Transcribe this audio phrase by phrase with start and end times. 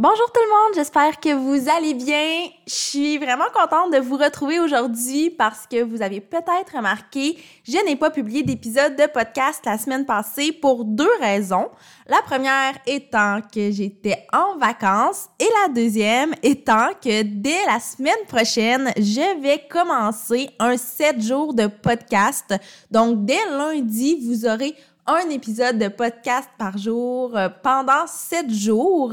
[0.00, 2.50] Bonjour tout le monde, j'espère que vous allez bien.
[2.68, 7.84] Je suis vraiment contente de vous retrouver aujourd'hui parce que vous avez peut-être remarqué, je
[7.84, 11.68] n'ai pas publié d'épisode de podcast la semaine passée pour deux raisons.
[12.06, 18.24] La première étant que j'étais en vacances et la deuxième étant que dès la semaine
[18.28, 22.54] prochaine, je vais commencer un 7 jours de podcast.
[22.92, 24.76] Donc dès lundi, vous aurez
[25.08, 29.12] un épisode de podcast par jour euh, pendant sept jours.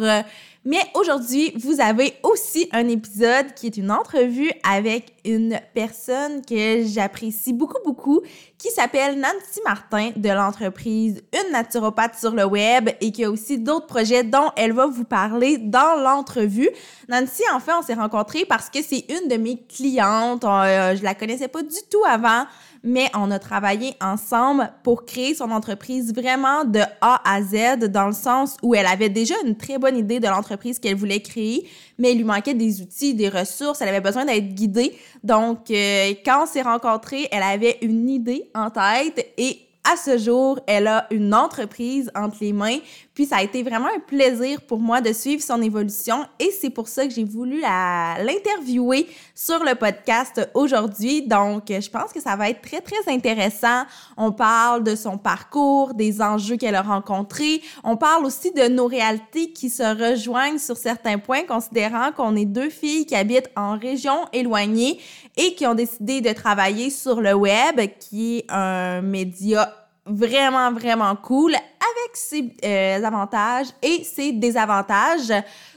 [0.66, 6.84] Mais aujourd'hui, vous avez aussi un épisode qui est une entrevue avec une personne que
[6.86, 8.22] j'apprécie beaucoup, beaucoup,
[8.58, 13.58] qui s'appelle Nancy Martin de l'entreprise Une naturopathe sur le web et qui a aussi
[13.58, 16.70] d'autres projets dont elle va vous parler dans l'entrevue.
[17.10, 20.44] Nancy, en fait, on s'est rencontrés parce que c'est une de mes clientes.
[20.44, 22.46] Euh, je la connaissais pas du tout avant
[22.86, 28.06] mais on a travaillé ensemble pour créer son entreprise vraiment de A à Z, dans
[28.06, 31.68] le sens où elle avait déjà une très bonne idée de l'entreprise qu'elle voulait créer,
[31.98, 34.96] mais il lui manquait des outils, des ressources, elle avait besoin d'être guidée.
[35.26, 40.20] Donc, euh, quand on s'est rencontrés, elle avait une idée en tête et à ce
[40.20, 42.78] jour, elle a une entreprise entre les mains.
[43.16, 46.70] Puis ça a été vraiment un plaisir pour moi de suivre son évolution et c'est
[46.70, 51.22] pour ça que j'ai voulu l'interviewer sur le podcast aujourd'hui.
[51.26, 53.84] Donc, je pense que ça va être très, très intéressant.
[54.18, 57.62] On parle de son parcours, des enjeux qu'elle a rencontrés.
[57.86, 62.46] On parle aussi de nos réalités qui se rejoignent sur certains points, considérant qu'on est
[62.46, 65.00] deux filles qui habitent en région éloignée
[65.38, 71.16] et qui ont décidé de travailler sur le web, qui est un média vraiment, vraiment
[71.16, 75.34] cool avec ses euh, avantages et ses désavantages.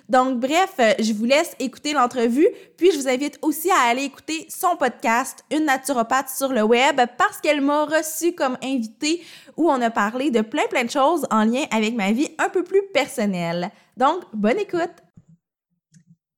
[0.08, 4.46] Donc, bref, je vous laisse écouter l'entrevue, puis je vous invite aussi à aller écouter
[4.48, 9.22] son podcast Une naturopathe sur le web parce qu'elle m'a reçu comme invitée
[9.56, 12.48] où on a parlé de plein, plein de choses en lien avec ma vie un
[12.48, 13.70] peu plus personnelle.
[13.96, 14.94] Donc, bonne écoute!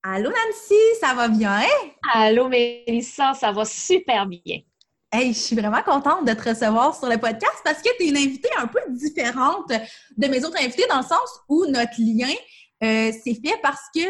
[0.02, 1.60] Allô Nancy, ça va bien?
[2.14, 4.60] Allô Mélissa, ça va super bien.
[5.12, 8.08] Hey, je suis vraiment contente de te recevoir sur le podcast parce que tu es
[8.10, 12.32] une invitée un peu différente de mes autres invités dans le sens où notre lien
[12.84, 14.00] euh, fait parce que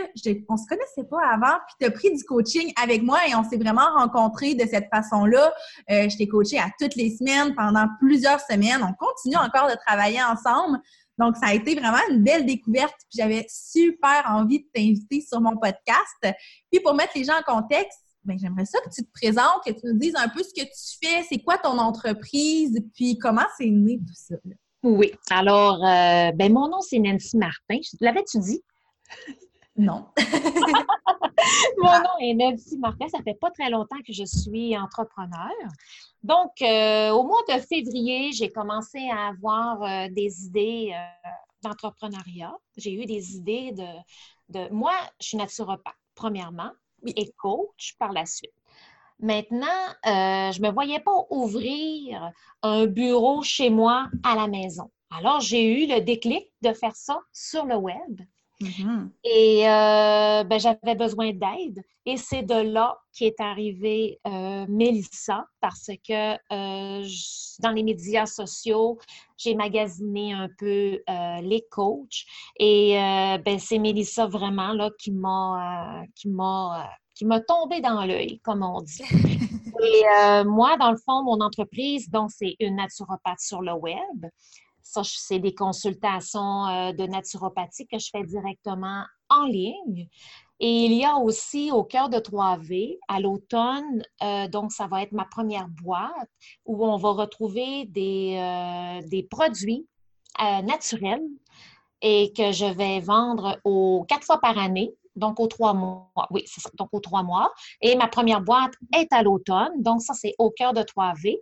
[0.51, 3.43] on se connaissait pas avant, puis tu as pris du coaching avec moi et on
[3.49, 5.55] s'est vraiment rencontrés de cette façon-là.
[5.91, 8.83] Euh, je t'ai coaché à toutes les semaines pendant plusieurs semaines.
[8.83, 10.79] On continue encore de travailler ensemble.
[11.19, 12.95] Donc, ça a été vraiment une belle découverte.
[13.15, 16.37] J'avais super envie de t'inviter sur mon podcast.
[16.71, 19.71] Puis pour mettre les gens en contexte, ben, j'aimerais ça que tu te présentes, que
[19.73, 23.47] tu nous dises un peu ce que tu fais, c'est quoi ton entreprise, puis comment
[23.57, 24.35] c'est né tout ça.
[24.83, 25.13] Oui.
[25.31, 27.79] Alors, euh, ben, mon nom, c'est Nancy Martin.
[28.01, 28.63] L'avais-tu dit?
[29.77, 30.09] Non.
[31.79, 33.09] mon nom est Nancy Martin.
[33.09, 35.49] Ça fait pas très longtemps que je suis entrepreneur.
[36.23, 40.93] Donc, euh, au mois de février, j'ai commencé à avoir euh, des idées
[41.63, 42.55] d'entrepreneuriat.
[42.77, 43.87] J'ai eu des idées de,
[44.51, 44.69] de...
[44.71, 46.73] Moi, je suis naturopathe, premièrement
[47.07, 48.53] et coach par la suite.
[49.19, 49.67] Maintenant,
[50.07, 54.91] euh, je ne me voyais pas ouvrir un bureau chez moi à la maison.
[55.11, 58.21] Alors, j'ai eu le déclic de faire ça sur le web.
[58.61, 59.09] Mm-hmm.
[59.25, 61.83] Et euh, ben, j'avais besoin d'aide.
[62.07, 67.07] Et c'est de là qu'est arrivée euh, Mélissa, parce que euh,
[67.61, 68.99] dans les médias sociaux,
[69.37, 71.01] j'ai magasiné un peu
[71.43, 72.25] les coachs.
[72.59, 72.95] Et
[73.45, 78.63] ben, c'est Mélissa vraiment là, qui m'a qui m'a qui m'a tombé dans l'œil, comme
[78.63, 79.03] on dit.
[79.83, 84.27] Et moi, dans le fond, mon entreprise, donc, c'est une naturopathe sur le web.
[84.83, 90.09] Ça, c'est des consultations euh, de naturopathie que je fais directement en ligne.
[90.59, 95.03] Et il y a aussi au cœur de 3V, à l'automne, euh, donc ça va
[95.03, 96.29] être ma première boîte
[96.67, 99.87] où on va retrouver des, euh, produits
[100.39, 101.27] naturels
[102.03, 106.11] et que je vais vendre aux quatre fois par année, donc aux trois mois.
[106.31, 107.53] Oui, c'est ça, donc aux trois mois.
[107.81, 111.39] Et ma première boîte est à l'automne, donc ça, c'est au cœur de 3V.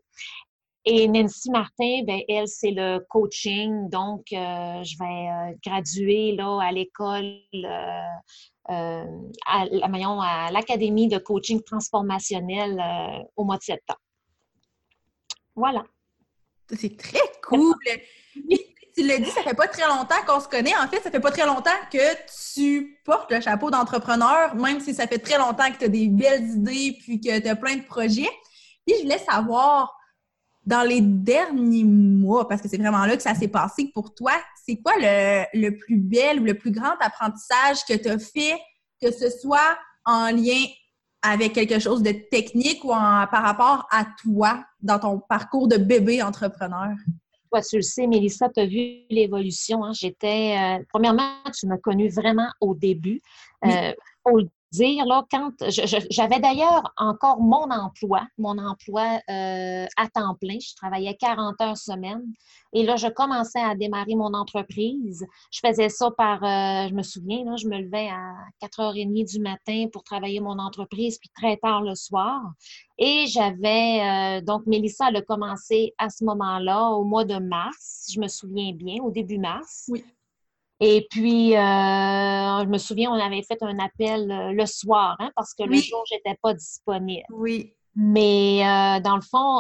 [0.91, 3.91] Et Nancy Martin, ben, elle, c'est le coaching.
[3.91, 9.05] Donc, euh, je vais euh, graduer là, à l'école, euh,
[9.45, 12.83] à, à l'Académie de coaching transformationnel
[13.37, 14.01] au mois de septembre.
[15.55, 15.85] Voilà.
[16.75, 17.75] C'est très cool.
[18.97, 20.75] tu l'as dit, ça fait pas très longtemps qu'on se connaît.
[20.75, 24.95] En fait, ça fait pas très longtemps que tu portes le chapeau d'entrepreneur, même si
[24.95, 27.77] ça fait très longtemps que tu as des belles idées puis que tu as plein
[27.77, 28.31] de projets.
[28.87, 29.98] Puis je voulais savoir,
[30.69, 34.33] dans les derniers mois, parce que c'est vraiment là que ça s'est passé pour toi,
[34.67, 38.61] c'est quoi le, le, plus bel ou le plus grand apprentissage que tu as fait,
[39.01, 40.67] que ce soit en lien
[41.23, 46.23] avec quelque chose de technique ou par rapport à toi dans ton parcours de bébé
[46.23, 46.91] entrepreneur?
[47.51, 49.83] Toi, tu le sais, Mélissa, tu as vu l'évolution.
[49.83, 49.93] Hein.
[49.95, 53.23] J'étais, euh, premièrement, tu m'as connue vraiment au début.
[53.65, 53.95] Euh,
[54.73, 60.75] dire, là, quand j'avais d'ailleurs encore mon emploi, mon emploi euh, à temps plein, je
[60.75, 62.23] travaillais 40 heures semaine.
[62.75, 65.27] Et là, je commençais à démarrer mon entreprise.
[65.51, 69.41] Je faisais ça par, euh, je me souviens, là, je me levais à 4h30 du
[69.41, 72.43] matin pour travailler mon entreprise, puis très tard le soir.
[72.99, 78.11] Et j'avais, euh, donc, Mélissa, elle a commencé à ce moment-là, au mois de mars,
[78.13, 79.87] je me souviens bien, au début mars.
[79.89, 80.05] Oui.
[80.81, 85.31] Et puis, euh, je me souviens, on avait fait un appel euh, le soir, hein,
[85.35, 87.25] parce que le jour, je n'étais pas disponible.
[87.31, 87.75] Oui.
[87.97, 89.59] Mais euh, dans le fond,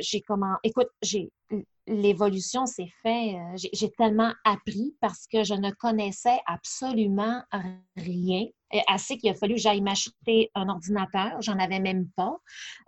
[0.00, 0.54] j'ai comment.
[0.62, 1.30] Écoute, j'ai
[1.88, 3.36] l'évolution s'est fait.
[3.72, 7.42] j'ai tellement appris parce que je ne connaissais absolument
[7.96, 8.46] rien
[8.86, 11.40] assez qu'il a fallu que j'aille m'acheter un ordinateur.
[11.40, 12.36] J'en avais même pas.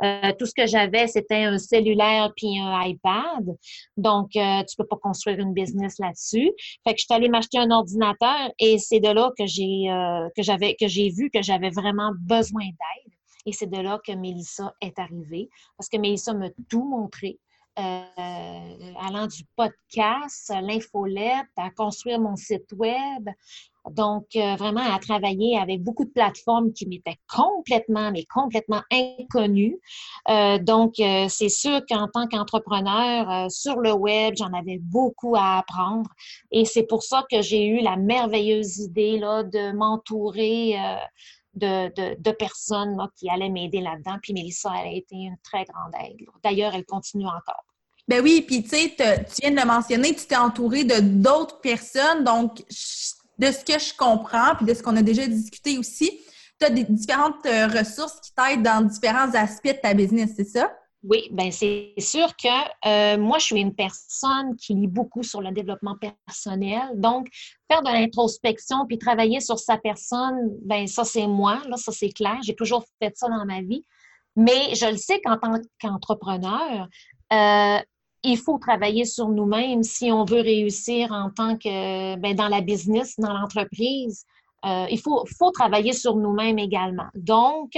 [0.02, 3.56] Euh, tout ce que j'avais, c'était un cellulaire puis un iPad.
[3.96, 6.50] Donc, euh, tu peux pas construire une business là-dessus.
[6.84, 10.28] Fait que je suis allée m'acheter un ordinateur et c'est de là que j'ai euh,
[10.36, 13.12] que j'ai vu que j'avais vraiment besoin d'aide.
[13.46, 17.38] Et c'est de là que Mélissa est arrivée parce que Mélissa m'a tout montré.
[17.76, 23.28] Allant du podcast, l'infolette, à construire mon site web,
[23.90, 29.78] donc, euh, vraiment à travailler avec beaucoup de plateformes qui m'étaient complètement, mais complètement inconnues.
[30.30, 35.58] Euh, donc, euh, c'est sûr qu'en tant qu'entrepreneur sur le web, j'en avais beaucoup à
[35.58, 36.08] apprendre.
[36.50, 40.76] Et c'est pour ça que j'ai eu la merveilleuse idée là, de m'entourer.
[41.56, 44.16] De, de, personnes là, qui allaient m'aider là-dedans.
[44.20, 46.26] Puis Mélissa, elle a été une très grande aide.
[46.42, 47.64] D'ailleurs, elle continue encore.
[48.08, 51.60] Ben oui, puis tu sais, tu viens de le mentionner, tu t'es entouré de d'autres
[51.60, 52.24] personnes.
[52.24, 52.58] Donc,
[53.38, 56.20] de ce que je comprends, puis de ce qu'on a déjà discuté aussi,
[56.58, 60.44] tu as des différentes euh, ressources qui t'aident dans différents aspects de ta business, c'est
[60.48, 60.72] ça?
[61.06, 62.48] Oui, bien c'est sûr que
[62.88, 66.80] euh, moi, je suis une personne qui lit beaucoup sur le développement personnel.
[66.94, 67.28] Donc,
[67.70, 72.08] faire de l'introspection puis travailler sur sa personne, ben ça, c'est moi, là, ça, c'est
[72.08, 72.38] clair.
[72.42, 73.84] J'ai toujours fait ça dans ma vie.
[74.34, 76.88] Mais je le sais qu'en tant qu'entrepreneur,
[77.34, 77.78] euh,
[78.22, 82.62] il faut travailler sur nous-mêmes si on veut réussir en tant que ben, dans la
[82.62, 84.24] business, dans l'entreprise.
[84.64, 87.06] Euh, il faut, faut travailler sur nous-mêmes également.
[87.14, 87.72] Donc,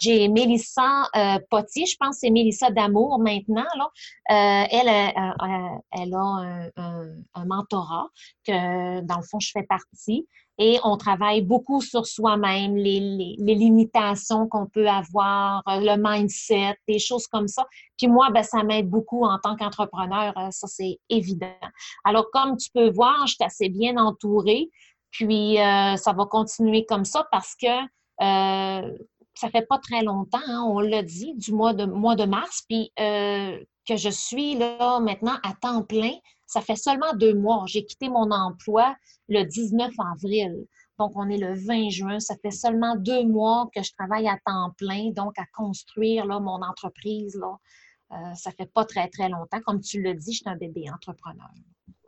[0.00, 3.64] j'ai Mélissa euh, Potier, je pense que c'est Mélissa d'Amour maintenant.
[3.76, 3.90] Là.
[4.30, 8.08] Euh, elle, euh, elle a un, un, un, mentorat
[8.46, 10.26] que, dans le fond, je fais partie
[10.58, 16.76] et on travaille beaucoup sur soi-même, les, les, les, limitations qu'on peut avoir, le mindset,
[16.86, 17.66] des choses comme ça.
[17.98, 21.48] Puis moi, ben, ça m'aide beaucoup en tant qu'entrepreneur, ça c'est évident.
[22.04, 24.70] Alors, comme tu peux voir, je suis assez bien entourée,
[25.14, 28.92] puis euh, ça va continuer comme ça parce que euh,
[29.34, 33.58] ça fait pas très longtemps, hein, on l'a dit, du mois de, mars, puis euh,
[33.88, 36.12] que je suis là maintenant à temps plein
[36.46, 37.64] ça fait seulement deux mois.
[37.66, 38.94] J'ai quitté mon emploi
[39.28, 40.66] le 19 avril.
[41.00, 42.20] Donc, on est le 20 juin.
[42.20, 46.62] Ça fait seulement deux mois que je travaille à temps plein, donc à construire mon
[46.62, 47.34] entreprise.
[47.34, 47.58] Là.
[48.12, 49.60] Euh, ça fait pas très, très longtemps.
[49.66, 51.50] Comme tu l'as dit, je suis un bébé entrepreneur.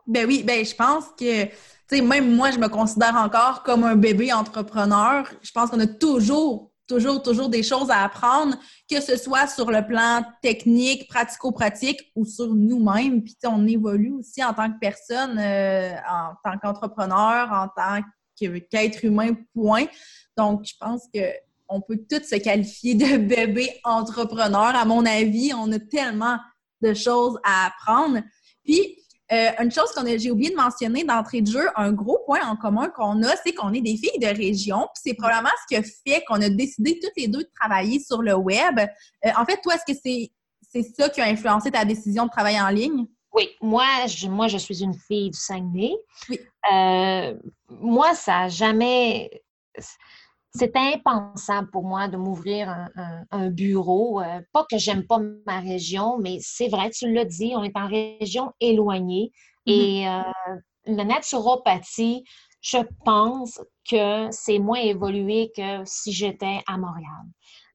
[0.07, 1.51] Ben oui, ben je pense que, tu
[1.89, 5.29] sais, même moi, je me considère encore comme un bébé entrepreneur.
[5.43, 8.57] Je pense qu'on a toujours toujours, toujours des choses à apprendre,
[8.91, 13.23] que ce soit sur le plan technique, pratico-pratique ou sur nous-mêmes.
[13.23, 18.03] Puis on évolue aussi en tant que personne, euh, en tant qu'entrepreneur, en tant
[18.39, 19.87] qu'être humain, point.
[20.37, 21.21] Donc, je pense que
[21.69, 24.77] on peut tous se qualifier de bébé entrepreneur.
[24.77, 26.39] À mon avis, on a tellement
[26.81, 28.21] de choses à apprendre.
[28.65, 28.99] Puis,
[29.33, 32.57] euh, une chose qu'on j'ai oublié de mentionner d'entrée de jeu, un gros point en
[32.57, 34.89] commun qu'on a, c'est qu'on est des filles de région.
[34.95, 37.99] Puis c'est probablement ce qui a fait qu'on a décidé toutes les deux de travailler
[37.99, 38.79] sur le web.
[38.79, 40.31] Euh, en fait, toi, est-ce que c'est
[40.73, 43.07] c'est ça qui a influencé ta décision de travailler en ligne?
[43.33, 45.95] Oui, moi, je, moi, je suis une fille du Saguenay.
[46.29, 46.41] Oui.
[46.73, 47.35] Euh,
[47.69, 49.31] moi, ça n'a jamais
[50.57, 52.89] c'était impensable pour moi de m'ouvrir
[53.31, 54.21] un, bureau.
[54.21, 57.77] Euh, pas que j'aime pas ma région, mais c'est vrai, tu l'as dit, on est
[57.77, 59.33] en région éloignée.
[59.67, 59.73] Mm-hmm.
[59.73, 60.23] Et euh,
[60.87, 62.25] la naturopathie,
[62.61, 67.27] je pense que c'est moins évolué que si j'étais à Montréal.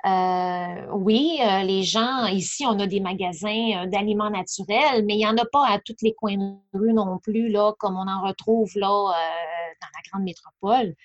[0.04, 5.28] Euh, oui, euh, les gens, ici, on a des magasins d'aliments naturels, mais il n'y
[5.28, 8.28] en a pas à tous les coins de rue non plus, là, comme on en
[8.28, 10.96] retrouve là, dans la grande métropole.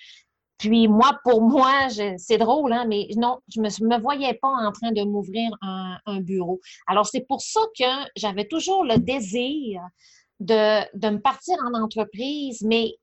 [0.59, 4.73] Puis moi, pour moi, c'est drôle, hein, mais non, je ne me, voyais pas en
[4.73, 6.61] train de m'ouvrir un, bureau.
[6.87, 7.85] Alors, c'est pour ça que
[8.17, 9.83] j'avais toujours le désir
[10.41, 12.95] de, me partir en entreprise, mais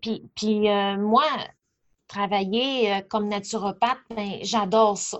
[0.00, 1.24] puis, puis euh, moi,
[2.08, 5.18] travailler euh, comme naturopathe, ben, j'adore ça.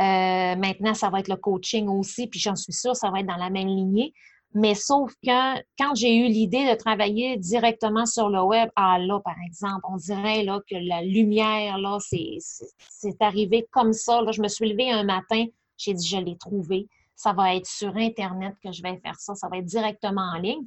[0.00, 3.26] Euh, maintenant, ça va être le coaching aussi, puis j'en suis sûre, ça va être
[3.26, 4.14] dans la même lignée.
[4.54, 9.20] Mais sauf que quand j'ai eu l'idée de travailler directement sur le web, ah là,
[9.20, 14.20] par exemple, on dirait là, que la lumière, là, c'est arrivé comme ça.
[14.22, 14.32] Là.
[14.32, 15.46] Je me suis levée un matin,
[15.78, 16.86] j'ai dit, je l'ai trouvé.
[17.14, 19.34] Ça va être sur Internet que je vais faire ça.
[19.34, 20.66] Ça va être directement en ligne.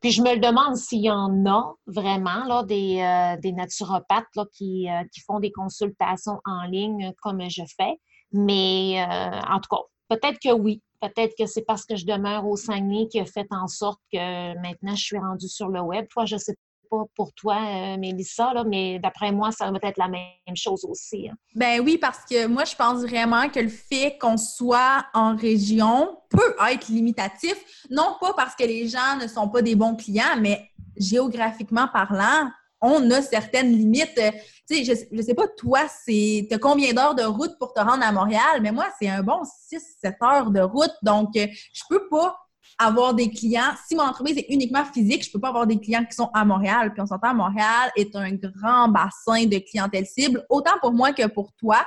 [0.00, 4.28] Puis je me le demande s'il y en a vraiment là, des, euh, des naturopathes
[4.36, 7.98] là, qui, euh, qui, font des consultations en ligne comme je fais.
[8.32, 10.82] Mais euh, en tout cas, peut-être que oui.
[11.00, 14.58] Peut-être que c'est parce que je demeure au Saguenay qui a fait en sorte que
[14.60, 16.06] maintenant je suis rendue sur le web.
[16.08, 16.54] Toi, je ne sais
[16.90, 20.24] pas pour toi, euh, Mélissa, là, mais d'après moi, ça va être la même
[20.56, 21.28] chose aussi.
[21.28, 21.34] Hein.
[21.54, 26.16] Ben oui, parce que moi, je pense vraiment que le fait qu'on soit en région
[26.30, 27.56] peut être limitatif.
[27.90, 32.50] Non pas parce que les gens ne sont pas des bons clients, mais géographiquement parlant,
[32.80, 34.18] on a certaines limites.
[34.18, 34.30] Euh,
[34.68, 38.02] tu je, ne sais pas, toi, c'est as combien d'heures de route pour te rendre
[38.02, 39.42] à Montréal, mais moi, c'est un bon
[39.72, 40.94] 6-7 heures de route.
[41.02, 42.36] Donc, euh, je peux pas
[42.78, 43.72] avoir des clients.
[43.86, 46.44] Si mon entreprise est uniquement physique, je peux pas avoir des clients qui sont à
[46.44, 46.92] Montréal.
[46.92, 51.26] Puis on s'entend, Montréal est un grand bassin de clientèle cible, autant pour moi que
[51.26, 51.86] pour toi.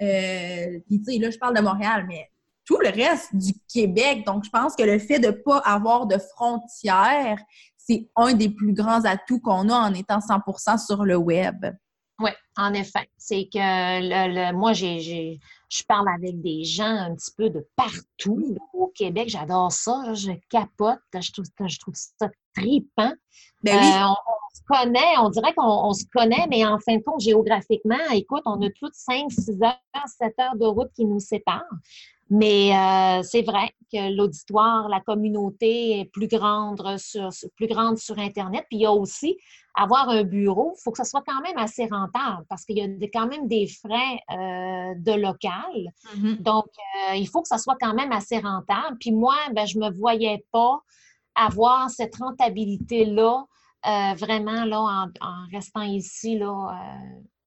[0.00, 2.30] Euh, puis tu sais, là, je parle de Montréal, mais
[2.64, 4.24] tout le reste du Québec.
[4.24, 7.38] Donc, je pense que le fait de ne pas avoir de frontières,
[7.90, 11.66] c'est un des plus grands atouts qu'on a en étant 100% sur le web.
[12.20, 13.08] Oui, en effet.
[13.16, 18.56] C'est que le, moi, j'ai, je parle avec des gens un petit peu de partout
[18.74, 19.28] au Québec.
[19.28, 20.12] J'adore ça.
[20.14, 20.98] je capote.
[21.14, 23.12] Je trouve, je trouve ça tripant.
[23.62, 27.20] Ben euh, on, se connaît, on dirait qu'on se connaît, mais en fin de compte,
[27.20, 29.78] géographiquement, écoute, on a toutes 5, 6 heures,
[30.18, 31.62] 7 heures de route qui nous séparent.
[32.30, 38.16] Mais euh, c'est vrai que l'auditoire, la communauté est plus grande sur, plus grande sur
[38.20, 38.64] Internet.
[38.68, 39.36] Puis il y a aussi
[39.74, 42.82] avoir un bureau, il faut que ce soit quand même assez rentable parce qu'il y
[42.82, 45.92] a quand même des frais euh, de local.
[46.16, 46.42] Mm-hmm.
[46.42, 46.66] Donc,
[47.10, 48.96] euh, il faut que ce soit quand même assez rentable.
[49.00, 50.80] Puis moi, ben, je ne me voyais pas
[51.34, 53.44] avoir cette rentabilité-là
[54.16, 56.78] vraiment là, en, restant ici là,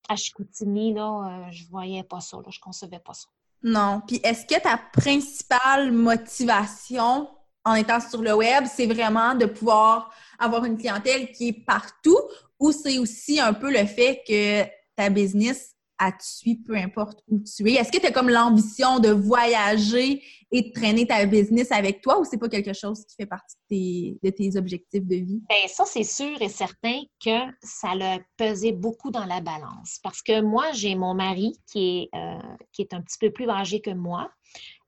[0.09, 0.93] à Chicoutimi.
[0.93, 3.29] Là, je ne voyais pas ça, là, je ne concevais pas ça.
[3.63, 4.01] Non.
[4.05, 7.29] Puis est-ce que ta principale motivation
[7.65, 12.19] en étant sur le web, c'est vraiment de pouvoir avoir une clientèle qui est partout
[12.59, 14.63] ou c'est aussi un peu le fait que
[14.97, 17.75] ta business à te suit peu importe où tu es?
[17.75, 22.19] Est-ce que tu as comme l'ambition de voyager et de traîner ta business avec toi
[22.19, 25.41] ou c'est pas quelque chose qui fait partie de tes, objectifs de vie?
[25.47, 29.99] Bien, ça, c'est sûr et certain que ça l'a pesé beaucoup dans la balance.
[30.03, 33.49] Parce que moi, j'ai mon mari qui est, euh, qui est un petit peu plus
[33.49, 34.29] âgé que moi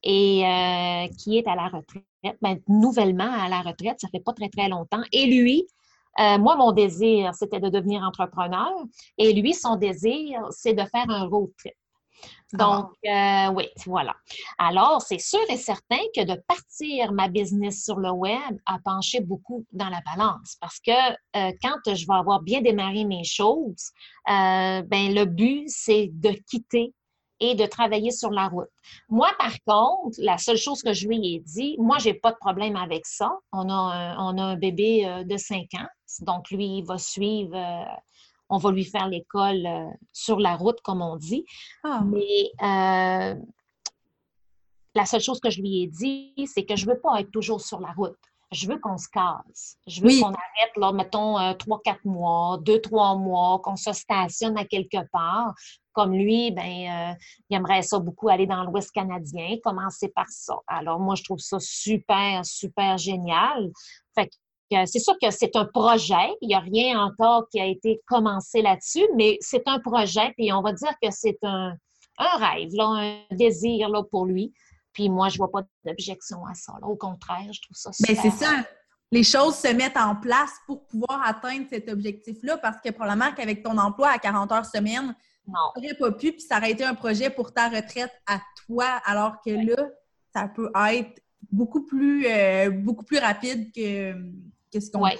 [0.03, 2.03] et euh, qui est à la retraite,
[2.41, 5.01] ben, nouvellement à la retraite, ça fait pas très, très longtemps.
[5.11, 5.65] Et lui,
[6.19, 8.71] euh, moi, mon désir, c'était de devenir entrepreneur
[9.17, 11.73] et lui, son désir, c'est de faire un road trip.
[12.53, 13.49] Donc, ah.
[13.49, 14.15] euh, oui, voilà.
[14.57, 19.19] Alors, c'est sûr et certain que de partir ma business sur le web a penché
[19.19, 23.91] beaucoup dans la balance parce que euh, quand je vais avoir bien démarré mes choses,
[24.25, 26.93] ben, le but, c'est de quitter
[27.39, 28.69] et de travailler sur la route.
[29.09, 32.37] Moi, par contre, la seule chose que je lui ai dit, moi, j'ai pas de
[32.37, 33.37] problème avec ça.
[33.51, 35.87] On a un, on a un bébé euh, de 5 ans,
[36.21, 37.83] donc lui, il va suivre, euh,
[38.49, 41.45] on va lui faire l'école euh, sur la route, comme on dit.
[41.83, 42.01] Ah.
[42.05, 42.51] Mais
[44.97, 47.61] la seule chose que je lui ai dit, c'est que je veux pas être toujours
[47.61, 48.17] sur la route
[48.51, 49.75] je veux qu'on se casse.
[49.85, 54.57] Je veux qu'on arrête, là, mettons, trois, quatre mois, deux, trois mois, qu'on se stationne
[54.57, 55.53] à quelque part,
[55.95, 57.13] comme lui, ben, euh,
[57.49, 60.55] il aimerait ça beaucoup aller dans l'Ouest canadien, commencer par ça.
[60.67, 63.71] Alors, moi, je trouve ça super, super génial.
[64.13, 66.35] Fait que c'est sûr que c'est un projet.
[66.41, 70.33] Il n'y a rien encore qui a été commencé là-dessus, mais c'est un projet.
[70.37, 71.75] Puis on va dire que c'est un,
[72.17, 74.53] rêve, un désir là, pour lui.
[74.91, 76.73] Puis moi, je ne vois pas d'objection à ça.
[76.81, 78.15] Au contraire, je trouve ça super.
[78.15, 78.51] Mais c'est ça.
[79.11, 83.63] Les choses se mettent en place pour pouvoir atteindre cet objectif-là parce que probablement qu'avec
[83.63, 85.15] ton emploi à 40 heures semaine,
[85.47, 85.71] non.
[85.75, 89.41] N'aurait pas pu, puis ça aurait été un projet pour ta retraite à toi, alors
[89.45, 89.89] que là,
[90.33, 91.21] ça peut être
[91.51, 94.13] beaucoup plus, euh, beaucoup plus rapide que,
[94.79, 95.17] ce qu'on ouais.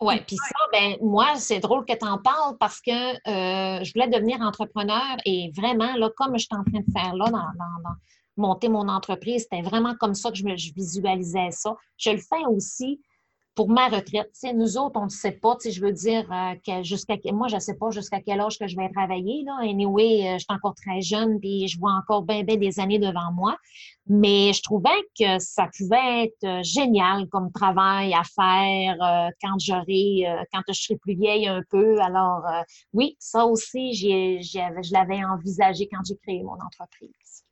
[0.00, 3.92] Oui, puis ça, ben moi, c'est drôle que tu en parles parce que euh, je
[3.92, 7.94] voulais devenir entrepreneur et vraiment, là, comme je suis en train de faire là, dans,
[8.36, 11.74] monter mon entreprise, c'était vraiment comme ça que je, me, je visualisais ça.
[11.96, 13.00] Je le fais aussi
[13.58, 14.30] pour ma retraite.
[14.34, 15.56] sais, nous autres, on ne sait pas.
[15.64, 18.76] Je veux dire, euh, jusqu'à moi, je ne sais pas jusqu'à quel âge que je
[18.76, 19.42] vais travailler.
[19.44, 19.58] Là.
[19.62, 23.32] Anyway, euh, je suis encore très jeune puis je vois encore bien, des années devant
[23.34, 23.56] moi.
[24.06, 28.96] Mais je trouvais que ça pouvait être euh, génial comme travail à faire
[29.42, 31.98] quand j'aurai, quand je serai plus vieille un peu.
[32.00, 32.44] Alors,
[32.92, 37.42] oui, ça aussi, je l'avais envisagé quand j'ai créé mon entreprise.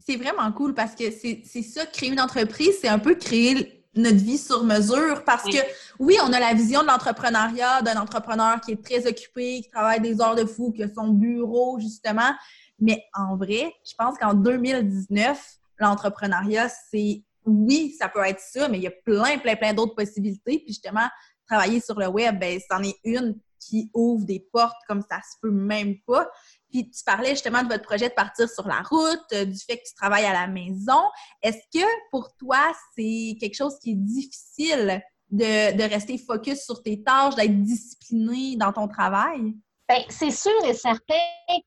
[0.00, 4.16] C'est vraiment cool parce que c'est ça, créer une entreprise, c'est un peu créer notre
[4.16, 5.58] vie sur mesure parce que
[5.98, 10.00] oui, on a la vision de l'entrepreneuriat, d'un entrepreneur qui est très occupé, qui travaille
[10.00, 12.34] des heures de fou, qui a son bureau, justement.
[12.78, 15.40] Mais en vrai, je pense qu'en 2019,
[15.78, 19.94] l'entrepreneuriat, c'est oui, ça peut être ça, mais il y a plein, plein, plein d'autres
[19.94, 20.58] possibilités.
[20.58, 21.08] Puis justement,
[21.46, 25.36] travailler sur le web, ben, c'en est une qui ouvre des portes comme ça se
[25.40, 26.28] peut même pas.
[26.74, 29.76] Puis tu parlais justement de votre projet de partir sur la route, euh, du fait
[29.76, 31.04] que tu travailles à la maison.
[31.40, 35.00] Est-ce que pour toi, c'est quelque chose qui est difficile
[35.30, 39.54] de, rester focus sur tes tâches, d'être discipliné dans ton travail?
[39.88, 41.14] Bien, c'est sûr et certain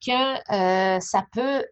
[0.05, 1.63] que euh, ça peut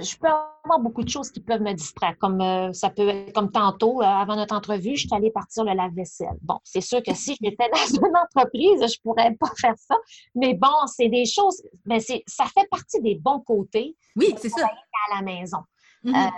[0.00, 3.50] je peux avoir beaucoup de choses qui peuvent me distraire, comme euh, ça peut comme
[3.50, 6.38] tantôt, euh, avant notre entrevue, je suis allée partir le lave-vaisselle.
[6.42, 9.96] Bon, c'est sûr que si j'étais dans une entreprise, je pourrais pas faire ça.
[10.34, 13.96] Mais bon, c'est des choses, mais c'est, ça fait partie des bons côtés.
[14.16, 14.66] Oui, c'est ça.
[14.66, 15.58] À la maison.
[16.04, 16.26] Mm-hmm.
[16.26, 16.30] Euh,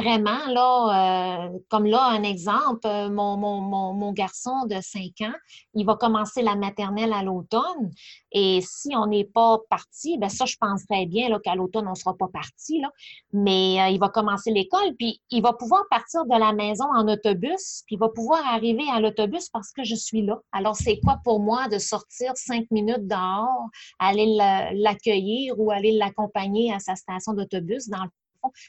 [0.00, 3.60] vraiment, là, euh, comme là, un exemple, euh, mon, mon,
[3.92, 5.34] mon, garçon de 5 ans,
[5.74, 7.90] il va commencer la maternelle à l'automne.
[8.32, 11.96] Et si on n'est pas parti, ben ça, je penserais bien qu'à l'automne, on ne
[11.96, 12.80] sera pas parti.
[12.80, 12.90] Là.
[13.32, 17.08] Mais euh, il va commencer l'école, puis il va pouvoir partir de la maison en
[17.08, 20.38] autobus, puis il va pouvoir arriver à l'autobus parce que je suis là.
[20.52, 24.36] Alors, c'est quoi pour moi de sortir cinq minutes dehors, aller
[24.74, 28.10] l'accueillir ou aller l'accompagner à sa station d'autobus dans le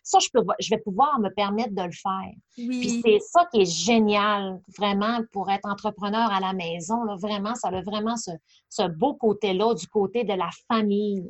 [0.04, 2.34] ça, je, peux, je vais pouvoir me permettre de le faire.
[2.56, 7.04] Puis c'est ça qui est génial, vraiment, pour être entrepreneur à la maison.
[7.04, 11.26] Là, vraiment, ça a vraiment ce, beau côté-là, du côté de la famille.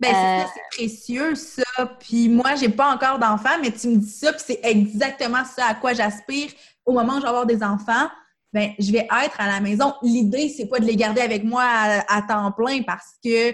[0.00, 1.62] Ben, euh, c'est précieux, ça.
[2.00, 5.66] Puis moi, j'ai pas encore d'enfants, mais tu me dis ça, puis c'est exactement ça
[5.66, 6.50] à quoi j'aspire.
[6.84, 8.08] Au moment où je vais avoir des enfants,
[8.52, 9.94] ben, je vais être à la maison.
[10.02, 13.52] L'idée, c'est pas de les garder avec moi à temps plein parce que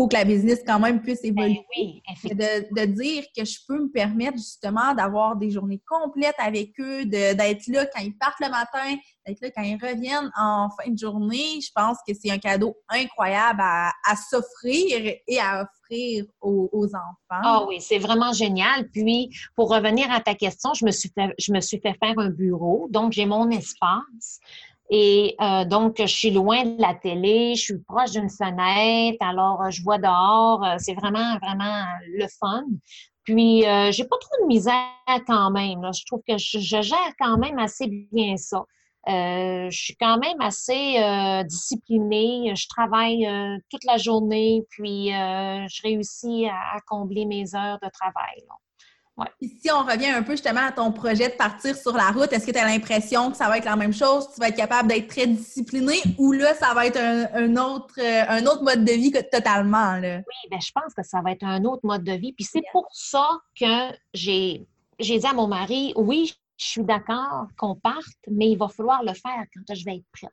[0.00, 2.02] faut que la business quand même puisse ben évoluer.
[2.24, 7.66] de, dire que je peux me permettre justement d'avoir des journées complètes avec eux, d'être
[7.66, 11.60] là quand ils partent le matin, d'être là quand ils reviennent en fin de journée.
[11.60, 17.42] Je pense que c'est un cadeau incroyable à, s'offrir et à offrir aux, enfants.
[17.42, 18.88] Ah oui, c'est vraiment génial.
[18.88, 22.30] Puis, pour revenir à ta question, je me suis je me suis fait faire un
[22.30, 24.40] bureau, donc j'ai mon espace.
[24.92, 29.62] Et euh, donc, je suis loin de la télé, je suis proche d'une fenêtre, alors
[29.62, 32.64] euh, je vois dehors, euh, c'est vraiment, vraiment le fun.
[33.22, 34.74] Puis, euh, j'ai pas trop de misère
[35.28, 35.80] quand même.
[35.94, 38.64] Je trouve que je, gère quand même assez bien ça.
[39.06, 40.96] je suis quand même assez
[41.46, 42.52] disciplinée.
[42.56, 43.28] Je travaille
[43.70, 48.42] toute la journée, puis je réussis à, à, combler mes heures de travail.
[48.48, 48.54] Là
[49.40, 52.46] si on revient un peu justement à ton projet de partir sur la route, est-ce
[52.46, 54.28] que tu as l'impression que ça va être la même chose?
[54.32, 58.22] Tu vas être capable d'être très discipliné ou là, ça va être un, autre, euh,
[58.28, 59.96] un autre mode de vie que totalement?
[59.96, 60.18] Là?
[60.18, 62.32] Oui, bien, je pense que ça va être un autre mode de vie.
[62.32, 64.66] Puis c'est pour ça que j'ai
[65.00, 69.14] dit à mon mari, oui, je suis d'accord qu'on parte, mais il va falloir le
[69.14, 70.30] faire quand je vais être prête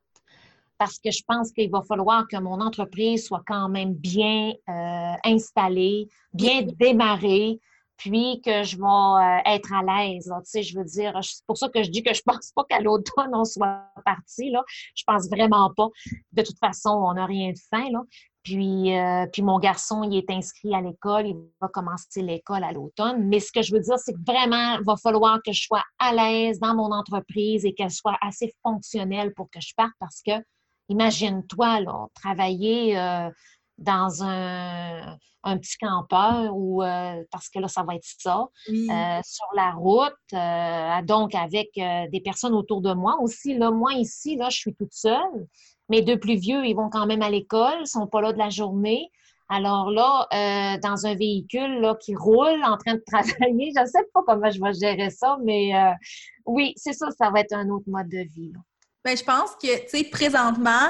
[0.77, 5.13] parce que je pense qu'il va falloir que mon entreprise soit quand même bien euh,
[5.25, 7.59] installée, bien démarrée,
[7.97, 10.25] puis que je vais euh, être à l'aise.
[10.25, 12.63] Tu sais, je veux dire, c'est pour ça que je dis que je pense pas
[12.69, 14.49] qu'à l'automne, on soit parti.
[14.51, 14.63] Là.
[14.95, 15.87] Je pense vraiment pas.
[16.31, 17.89] De toute façon, on n'a rien de fin.
[17.91, 18.03] Là.
[18.47, 22.71] Puis, euh, puis mon garçon, il est inscrit à l'école, il va commencer l'école à
[22.71, 23.27] l'automne.
[23.27, 25.83] Mais ce que je veux dire, c'est que vraiment, il va falloir que je sois
[25.99, 30.21] à l'aise dans mon entreprise et qu'elle soit assez fonctionnelle pour que je parte parce
[30.25, 30.31] que,
[30.87, 31.81] imagine-toi,
[32.15, 33.29] travailler euh,
[33.77, 39.19] dans un, un petit campeur ou euh, parce que là, ça va être ça, euh,
[39.23, 43.57] sur la route, euh, donc avec des personnes autour de moi aussi.
[43.57, 45.47] Là, moi, ici, là, je suis toute seule.
[45.89, 48.37] Mes deux plus vieux, ils vont quand même à l'école, ils sont pas là de
[48.37, 49.09] la journée.
[49.49, 50.27] Alors là,
[50.83, 54.51] dans un véhicule là, qui roule en train de travailler, je ne sais pas comment
[54.51, 55.71] je vais gérer ça, mais
[56.45, 58.51] oui, c'est ça, ça va être un autre mode de vie.
[59.05, 60.89] Bien, je pense que, tu sais, présentement,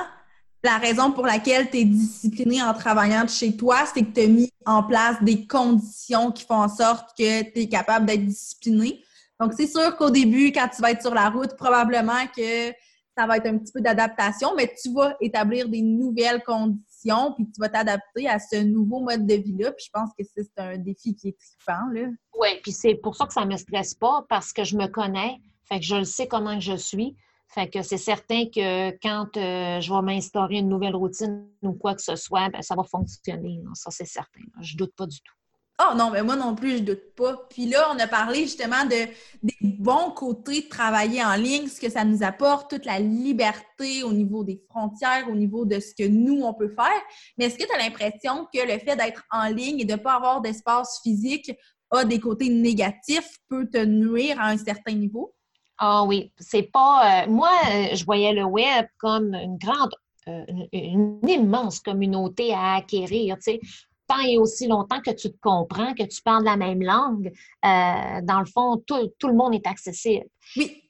[0.63, 4.21] la raison pour laquelle tu es discipliné en travaillant de chez toi, c'est que tu
[4.21, 8.25] as mis en place des conditions qui font en sorte que tu es capable d'être
[8.25, 9.03] discipliné.
[9.39, 12.71] Donc, c'est sûr qu'au début, quand tu vas être sur la route, probablement que
[13.15, 17.45] ça va être un petit peu d'adaptation, mais tu vas établir des nouvelles conditions, puis
[17.45, 19.71] tu vas t'adapter à ce nouveau mode de vie-là.
[19.71, 22.13] Puis je pense que c'est un défi qui est trippant.
[22.39, 24.87] Oui, puis c'est pour ça que ça ne me stresse pas, parce que je me
[24.87, 27.15] connais, fait que je le sais comment je suis.
[27.49, 31.95] Fait que c'est certain que quand euh, je vais m'instaurer une nouvelle routine ou quoi
[31.95, 33.61] que ce soit, ben, ça va fonctionner.
[33.73, 34.41] Ça, c'est certain.
[34.61, 35.33] Je doute pas du tout.
[35.79, 37.35] Oh non, mais moi non plus, je doute pas.
[37.51, 39.07] Puis là, on a parlé justement de,
[39.43, 44.01] des bons côtés de travailler en ligne, ce que ça nous apporte, toute la liberté
[44.01, 47.01] au niveau des frontières, au niveau de ce que nous, on peut faire.
[47.37, 49.97] Mais est-ce que tu as l'impression que le fait d'être en ligne et de ne
[49.97, 51.51] pas avoir d'espace physique
[51.91, 55.35] a des côtés négatifs, peut te nuire à un certain niveau?
[55.79, 57.23] Ah oui, c'est pas.
[57.25, 59.93] Euh, moi, euh, je voyais le web comme une grande,
[60.27, 63.35] euh, une, immense communauté à acquérir.
[63.35, 63.59] Tu sais,
[64.07, 67.31] tant et aussi longtemps que tu te comprends, que tu parles la même langue,
[67.63, 70.25] dans le fond, tout, tout, le monde est accessible.
[70.55, 70.86] Oui.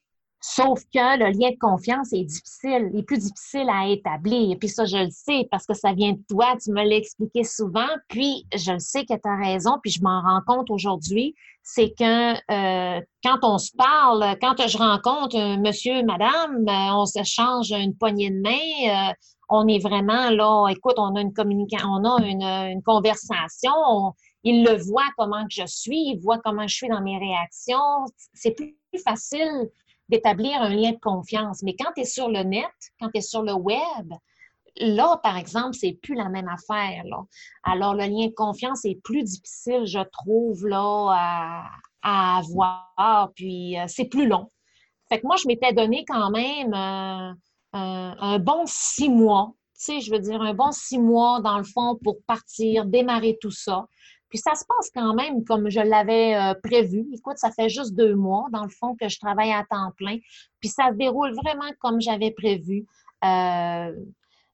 [0.49, 4.57] Sauf que le lien de confiance est difficile, est plus difficile à établir.
[4.57, 7.43] Puis ça, je le sais parce que ça vient de toi, tu me l'as expliqué
[7.43, 7.89] souvent.
[8.07, 11.36] Puis je le sais que tu as raison, puis je m'en rends compte aujourd'hui.
[11.63, 17.05] C'est que euh, quand on se parle, quand je rencontre un monsieur, madame, euh, on
[17.05, 19.10] s'échange une poignée de main.
[19.10, 19.13] Euh,
[19.49, 24.13] on est vraiment là, écoute, on a une communication, on a une, une conversation.
[24.45, 28.05] il le voit comment que je suis, il voit comment je suis dans mes réactions.
[28.33, 29.69] C'est plus facile
[30.09, 31.63] d'établir un lien de confiance.
[31.63, 32.65] Mais quand tu es sur le net,
[32.99, 34.13] quand tu es sur le web,
[34.79, 37.03] là, par exemple, c'est plus la même affaire.
[37.63, 41.67] Alors, le lien de confiance est plus difficile, je trouve, là,
[42.01, 44.49] à, avoir, puis euh, c'est plus long.
[45.09, 47.33] Fait que moi, je m'étais donné quand même euh,
[47.73, 51.63] un bon six mois, tu sais, je veux dire, un bon six mois, dans le
[51.63, 53.85] fond, pour partir, démarrer tout ça.
[54.29, 57.07] Puis ça se passe quand même comme je l'avais euh, prévu.
[57.13, 60.17] Écoute, ça fait juste deux mois, dans le fond, que je travaille à temps plein.
[60.59, 62.85] Puis ça se déroule vraiment comme j'avais prévu.
[63.23, 63.93] Euh,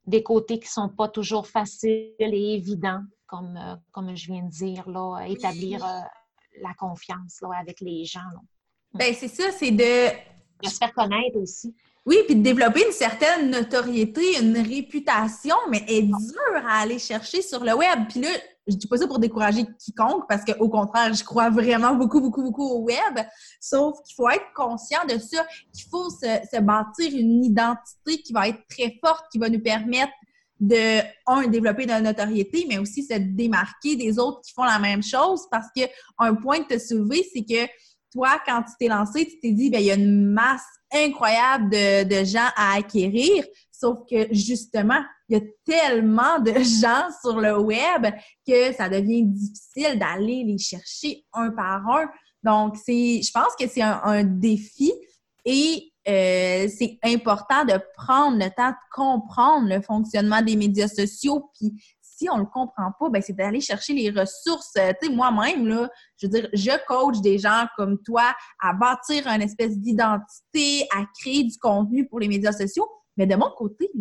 [0.06, 4.50] des côtés qui sont pas toujours faciles et évidents, comme, euh, comme je viens de
[4.50, 5.86] dire, là, établir
[6.62, 8.20] la confiance là, avec les gens.
[8.20, 8.40] Là.
[8.94, 10.10] Ben, c'est ça, c'est de...
[10.62, 11.74] de se faire connaître aussi.
[12.06, 17.42] Oui, puis de développer une certaine notoriété, une réputation, mais est dur à aller chercher
[17.42, 18.00] sur le web.
[18.10, 18.30] Puis là,
[18.68, 22.44] je dis pas ça pour décourager quiconque, parce qu'au contraire, je crois vraiment beaucoup, beaucoup,
[22.44, 23.26] beaucoup au web.
[23.60, 28.50] Sauf qu'il faut être conscient de ça, qu'il faut se, bâtir une identité qui va
[28.50, 30.12] être très forte, qui va nous permettre
[30.60, 34.80] de, un, développer de la notoriété, mais aussi se démarquer des autres qui font la
[34.80, 35.42] même chose.
[35.52, 35.84] Parce que
[36.20, 37.70] un point de te soulever, c'est que
[38.12, 40.62] toi, quand tu t'es lancé, tu t'es dit, ben il y a une masse
[40.94, 43.44] incroyable de, gens à acquérir.
[43.72, 48.06] Sauf que justement, il y a tellement de gens sur le web
[48.48, 52.08] que ça devient difficile d'aller les chercher un par un.
[52.44, 54.92] Donc, je pense que c'est un, défi
[55.46, 61.50] et euh, c'est important de prendre le temps de comprendre le fonctionnement des médias sociaux.
[61.58, 61.74] Puis,
[62.30, 64.72] on le comprend pas, ben c'est d'aller chercher les ressources.
[64.74, 69.78] Sais, moi-même, je veux dire, je coach des gens comme toi à bâtir une espèce
[69.78, 72.88] d'identité, à créer du contenu pour les médias sociaux.
[73.18, 73.92] Mais de mon côté,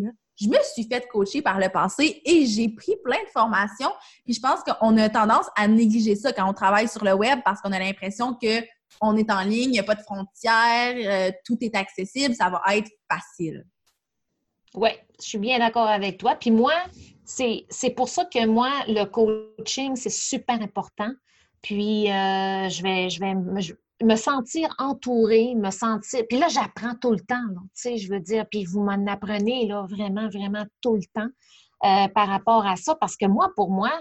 [0.41, 3.93] je me suis fait coacher par le passé et j'ai pris plein de formations.
[4.25, 7.41] Puis je pense qu'on a tendance à négliger ça quand on travaille sur le web
[7.45, 8.63] parce qu'on a l'impression que
[9.01, 12.51] on est en ligne, il n'y a pas de frontières, euh, tout est accessible, ça
[12.51, 13.65] va être facile.
[14.75, 16.35] Oui, je suis bien d'accord avec toi.
[16.37, 16.75] Puis moi,
[17.25, 21.11] c'est pour ça que moi, le coaching, c'est super important.
[21.63, 23.35] Puis euh, je vais, je vais,
[24.03, 26.23] me sentir entourée, me sentir.
[26.29, 28.47] Puis là, j'apprends tout le temps, tu sais, je veux dire.
[28.51, 31.29] Puis vous m'en apprenez, là, vraiment, vraiment tout le temps
[31.85, 32.97] euh, par rapport à ça.
[32.97, 33.93] Parce que moi, pour moi,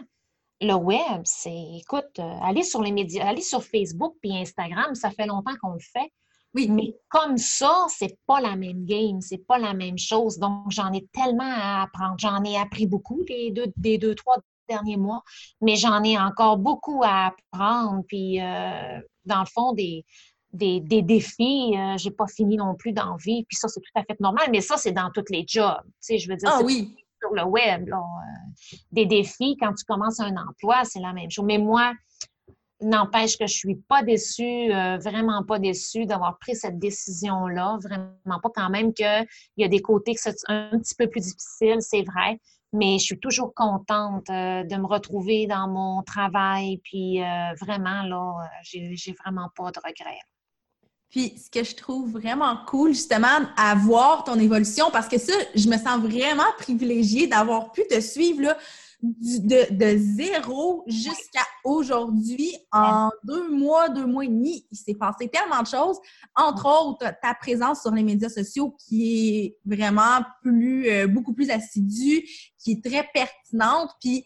[0.60, 5.12] le web, c'est, écoute, euh, aller sur les médias, aller sur Facebook puis Instagram, ça
[5.12, 6.12] fait longtemps qu'on le fait.
[6.54, 6.68] Oui.
[6.70, 10.38] Mais comme ça, c'est pas la même game, c'est pas la même chose.
[10.38, 12.16] Donc, j'en ai tellement à apprendre.
[12.18, 14.38] J'en ai appris beaucoup les deux, des deux, trois
[14.68, 15.24] derniers mois,
[15.62, 18.04] mais j'en ai encore beaucoup à apprendre.
[18.08, 20.06] Puis, euh, dans le fond, des,
[20.54, 21.74] des, défis.
[21.78, 23.46] Euh, j'ai pas fini non plus d'en vivre.
[23.48, 24.50] Puis ça, c'est tout à fait normal.
[24.52, 25.82] Mais ça, c'est dans tous les jobs.
[25.84, 26.96] Tu sais, je veux dire, ah, oui.
[27.22, 27.88] sur le web.
[27.88, 31.46] Là, euh, des défis, quand tu commences un emploi, c'est la même chose.
[31.46, 31.94] Mais moi,
[32.82, 37.78] n'empêche que je suis pas déçue, euh, vraiment pas déçue d'avoir pris cette décision-là.
[37.82, 41.22] Vraiment pas quand même qu'il y a des côtés que c'est un petit peu plus
[41.22, 42.40] difficile, c'est vrai
[42.74, 46.80] mais je suis toujours contente euh, de me retrouver dans mon travail.
[46.84, 50.22] Puis euh, vraiment, là, j'ai vraiment pas de regrets.
[51.10, 55.34] Puis ce que je trouve vraiment cool, justement, à voir ton évolution, parce que ça,
[55.54, 58.58] je me sens vraiment privilégiée d'avoir pu te suivre là,
[59.02, 65.62] de, zéro jusqu'à aujourd'hui, en deux mois, deux mois et demi, il s'est passé tellement
[65.62, 65.98] de choses.
[66.36, 71.50] Entre autres, ta présence sur les médias sociaux qui est vraiment plus, euh, beaucoup plus
[71.50, 72.24] assidue,
[72.60, 73.90] qui est très pertinente.
[74.00, 74.24] Puis,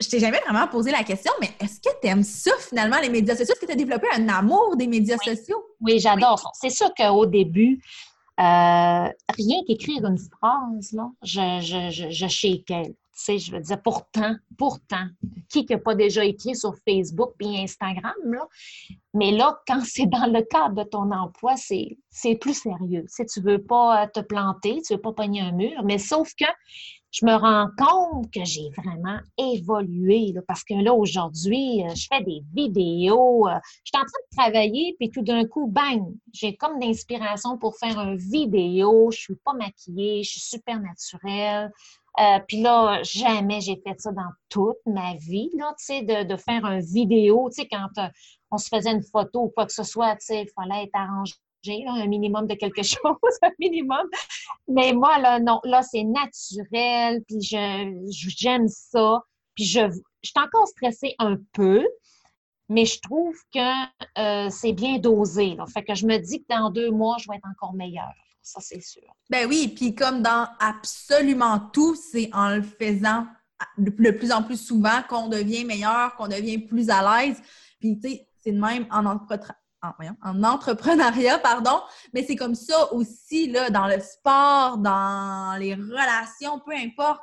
[0.00, 3.10] je t'ai jamais vraiment posé la question, mais est-ce que tu aimes ça finalement, les
[3.10, 3.54] médias sociaux?
[3.54, 5.64] Est-ce que tu as développé un amour des médias sociaux?
[5.80, 6.48] Oui, j'adore ça.
[6.54, 7.80] C'est sûr qu'au début,
[8.40, 12.26] euh, rien qu'écrire une phrase, là, je, je, je,
[13.14, 15.06] sais, je veux dire, pourtant, pourtant,
[15.48, 18.14] qui n'a pas déjà écrit sur Facebook et Instagram?
[19.14, 23.04] Mais là, quand c'est dans le cadre de ton emploi, c'est plus sérieux.
[23.16, 26.46] Tu ne veux pas te planter, tu veux pas pogner un mur, mais sauf que
[27.14, 32.08] je me rends compte que j'ai vraiment évolué là, parce que là, aujourd'hui, euh, je
[32.12, 36.02] fais des vidéos, euh, je suis en train de travailler, puis tout d'un coup, bang,
[36.32, 41.70] j'ai comme d'inspiration pour faire une vidéo, je suis pas maquillée, je suis super naturelle.
[42.20, 46.22] Euh, puis là, jamais j'ai fait ça dans toute ma vie, là, tu sais, de,
[46.22, 47.88] de, faire une vidéo, tu sais, quand
[48.52, 50.94] on se faisait une photo ou quoi que ce soit, tu sais, il fallait être
[50.94, 51.34] arrangé
[51.86, 54.06] un minimum de quelque chose, un minimum.
[54.68, 59.22] Mais moi, là, non, là, c'est naturel, puis je, j'aime ça.
[59.54, 59.80] Puis je,
[60.22, 61.86] je suis encore stressée un peu,
[62.68, 63.84] mais je trouve que
[64.18, 65.54] euh, c'est bien dosé.
[65.54, 65.66] Là.
[65.66, 68.14] Fait que je me dis que dans deux mois, je vais être encore meilleure.
[68.44, 69.02] Ça, c'est sûr.
[69.30, 73.26] Ben oui, puis comme dans absolument tout, c'est en le faisant
[73.78, 77.40] de plus en plus souvent qu'on devient meilleur, qu'on devient plus à l'aise.
[77.80, 81.80] Puis, tu sais, c'est de même en, en, entrepreneuriat, pardon,
[82.12, 87.22] mais c'est comme ça aussi là, dans le sport, dans les relations, peu importe,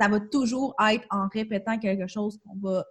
[0.00, 2.84] ça va toujours être en répétant quelque chose qu'on va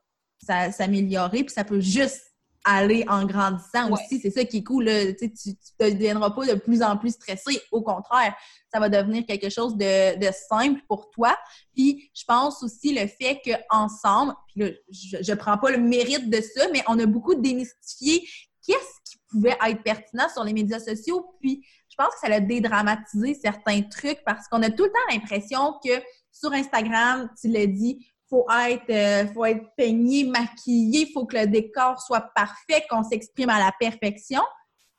[0.71, 2.26] s'améliorer, puis ça peut juste
[2.75, 4.19] aller en grandissant aussi.
[4.19, 4.86] C'est ça qui est cool.
[5.17, 5.32] Tu
[5.80, 7.62] ne deviendras pas de plus en plus stressé.
[7.71, 8.36] Au contraire,
[8.71, 11.36] ça va devenir quelque chose de, simple pour toi.
[11.73, 16.30] Puis je pense aussi le fait qu'ensemble, puis là, je ne prends pas le mérite
[16.30, 18.27] de ça, mais on a beaucoup démystifié
[18.65, 21.25] qu'est-ce qui pouvait être pertinent sur les médias sociaux.
[21.39, 25.13] Puis, je pense que ça a dédramatisé certains trucs parce qu'on a tout le temps
[25.15, 26.01] l'impression que
[26.32, 31.37] sur Instagram, tu l'as dit, faut être, euh, faut être peigné, maquillé, il faut que
[31.37, 34.41] le décor soit parfait, qu'on s'exprime à la perfection.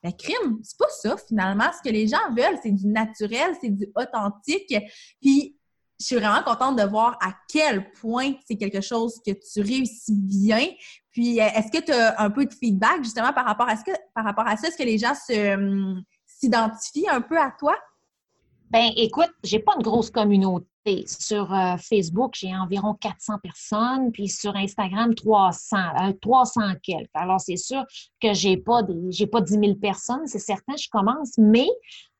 [0.02, 1.70] Mais crime, c'est pas ça finalement.
[1.76, 4.74] Ce que les gens veulent, c'est du naturel, c'est du authentique.
[5.20, 5.58] Puis
[6.00, 10.14] je suis vraiment contente de voir à quel point c'est quelque chose que tu réussis
[10.14, 10.68] bien.
[11.10, 13.82] Puis, euh, est-ce que tu as un peu de feedback justement par rapport à, ce
[13.82, 14.68] que, par rapport à ça?
[14.68, 17.76] Est-ce que les gens hum, s'identifient un peu à toi?
[18.70, 20.68] Ben, écoute, j'ai pas une grosse communauté.
[21.07, 25.76] Sur euh, Facebook, j'ai environ 400 personnes, puis sur Instagram, 300,
[26.20, 27.11] 300 euh, quelques.
[27.14, 27.85] Alors, c'est sûr
[28.22, 31.68] que j'ai pas j'ai pas 10 000 personnes, c'est certain, je commence, mais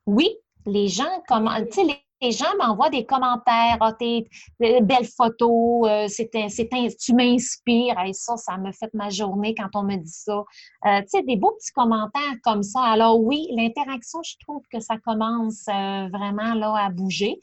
[0.07, 0.29] oui,
[0.67, 4.29] les gens commencent, tu sais, les gens m'envoient des commentaires, ah, tes,
[4.59, 7.97] belles photos, euh, tu m'inspires.
[8.13, 10.45] Ça, ça me fait ma journée quand on me dit ça.
[10.87, 12.81] Euh, tu sais, des beaux petits commentaires comme ça.
[12.81, 17.39] Alors oui, l'interaction, je trouve que ça commence euh, vraiment là à bouger.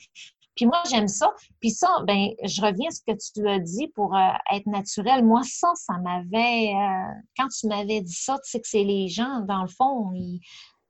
[0.56, 1.34] Puis moi, j'aime ça.
[1.60, 4.16] Puis ça, ben, je reviens à ce que tu as dit pour
[4.52, 5.26] être naturel.
[5.26, 6.72] Moi, ça, ça m'avait.
[7.38, 10.40] quand tu m'avais dit ça, tu sais que c'est les gens, dans le fond, ils,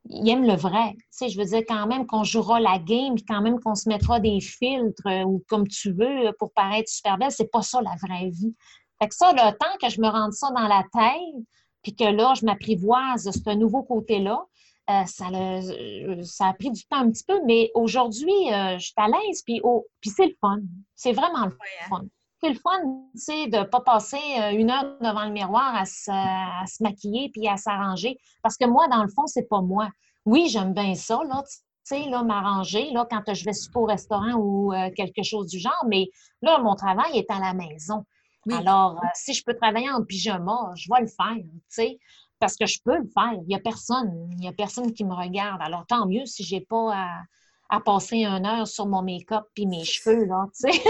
[0.08, 0.92] il aime le vrai.
[0.94, 3.74] Tu sais, je veux dire, quand même qu'on jouera la game, puis quand même qu'on
[3.74, 7.62] se mettra des filtres euh, ou comme tu veux pour paraître super belle, c'est pas
[7.62, 8.54] ça la vraie vie.
[9.00, 11.44] Fait que ça, le temps que je me rende ça dans la tête,
[11.82, 14.44] puis que là, je m'apprivoise de ce nouveau côté-là,
[14.88, 18.84] euh, ça, le, ça a pris du temps un petit peu, mais aujourd'hui, euh, je
[18.86, 20.60] suis à l'aise, puis, oh, puis c'est le fun.
[20.94, 21.86] C'est vraiment le hein.
[21.88, 22.04] fun
[22.48, 22.80] le fun,
[23.14, 27.30] tu sais, de ne pas passer euh, une heure devant le miroir à se, maquiller
[27.32, 28.18] puis à s'arranger.
[28.42, 29.88] Parce que moi, dans le fond, c'est pas moi.
[30.24, 33.84] Oui, j'aime bien ça, là, tu sais, là, m'arranger, là, quand je vais super au
[33.86, 36.08] restaurant ou euh, quelque chose du genre, mais
[36.42, 38.04] là, mon travail est à la maison.
[38.50, 41.98] Alors, euh, si je peux travailler en pyjama, je vais le faire, tu sais,
[42.38, 43.32] parce que je peux le faire.
[43.42, 45.60] Il n'y a personne, il n'y a personne qui me regarde.
[45.62, 47.22] Alors, tant mieux si j'ai pas à
[47.68, 50.82] à passer une heure sur mon make-up puis mes cheveux, là, tu sais.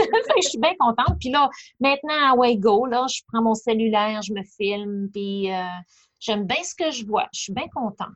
[0.43, 1.17] je suis bien contente.
[1.21, 1.49] Puis là,
[1.81, 5.63] maintenant, à Waygo, là, je prends mon cellulaire, je me filme, puis euh,
[6.21, 7.27] j'aime bien ce que je vois.
[7.33, 8.09] Je suis bien contente.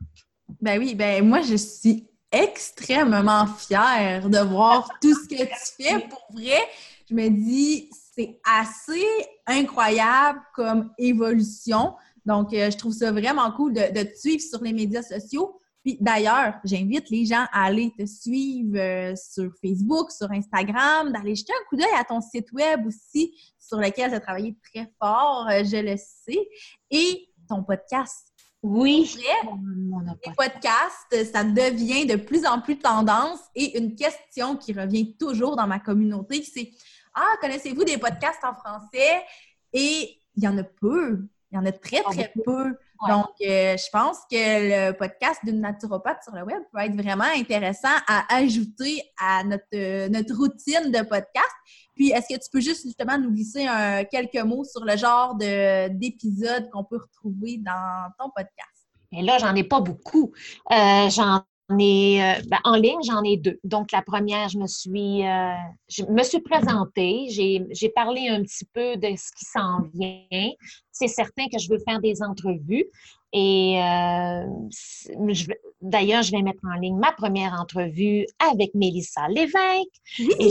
[0.59, 5.99] Ben oui, ben moi, je suis extrêmement fière de voir tout ce que tu fais.
[6.09, 6.59] Pour vrai,
[7.09, 9.05] je me dis, c'est assez
[9.47, 11.95] incroyable comme évolution.
[12.25, 15.60] Donc, euh, je trouve ça vraiment cool de, de te suivre sur les médias sociaux.
[15.83, 21.35] Puis d'ailleurs, j'invite les gens à aller te suivre euh, sur Facebook, sur Instagram, d'aller
[21.35, 24.91] jeter un coup d'œil à ton site web aussi, sur lequel tu as travaillé très
[25.01, 26.47] fort, euh, je le sais,
[26.91, 28.27] et ton podcast.
[28.63, 29.17] Oui.
[29.43, 30.05] Mon
[30.37, 35.65] podcast, ça devient de plus en plus tendance et une question qui revient toujours dans
[35.65, 36.71] ma communauté, c'est
[37.13, 39.23] Ah, connaissez-vous des podcasts en français?
[39.73, 41.27] Et il y en a peu.
[41.51, 42.75] Il y en a très, très peu.
[43.07, 47.25] Donc, euh, je pense que le podcast d'une naturopathe sur le web peut être vraiment
[47.35, 51.55] intéressant à ajouter à notre, euh, notre routine de podcast.
[51.95, 53.67] Puis, est-ce que tu peux juste justement nous glisser
[54.11, 58.81] quelques mots sur le genre d'épisodes qu'on peut retrouver dans ton podcast?
[59.11, 60.31] Et là, j'en ai pas beaucoup.
[60.71, 61.43] Euh, j'en
[61.77, 63.59] ai, euh, ben, en ligne, j'en ai deux.
[63.63, 65.53] Donc, la première, je me suis, euh,
[65.89, 67.27] je me suis présentée.
[67.29, 70.51] J'ai parlé un petit peu de ce qui s'en vient.
[70.91, 72.85] C'est certain que je veux faire des entrevues.
[73.33, 73.79] Et
[75.81, 79.87] d'ailleurs, je vais mettre en ligne ma première entrevue avec Mélissa Lévesque.
[80.39, 80.49] Et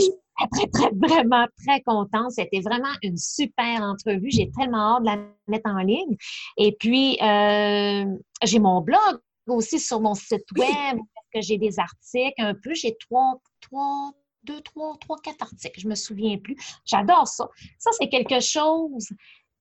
[0.51, 2.31] très, très, vraiment très contente.
[2.31, 4.29] C'était vraiment une super entrevue.
[4.31, 6.15] J'ai tellement hâte de la mettre en ligne.
[6.57, 8.05] Et puis, euh,
[8.43, 10.99] j'ai mon blog aussi sur mon site web
[11.33, 12.73] que j'ai des articles un peu.
[12.73, 14.11] J'ai trois, trois,
[14.43, 15.79] deux, trois, trois, quatre articles.
[15.79, 16.55] Je me souviens plus.
[16.85, 17.49] J'adore ça.
[17.77, 19.09] Ça, c'est quelque chose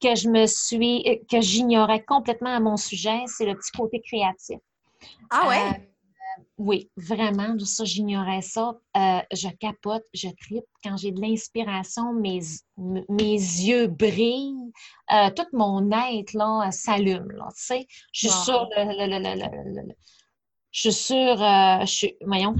[0.01, 3.21] que je me suis, que j'ignorais complètement à mon sujet.
[3.27, 4.59] C'est le petit côté créatif.
[5.31, 5.59] Ah ouais?
[5.59, 8.79] Euh, oui, vraiment, ça, j'ignorais ça.
[8.97, 10.65] Euh, je capote, je tripe.
[10.85, 12.41] Quand j'ai de l'inspiration, mes,
[12.77, 14.73] mes yeux brillent,
[15.13, 17.31] euh, tout mon être là, s'allume.
[17.33, 17.87] Là, tu sais.
[18.13, 19.95] Je suis sur le,
[20.73, 22.55] je suis sur, je suis, voyons,